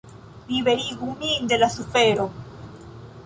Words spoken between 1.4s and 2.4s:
de la sufero!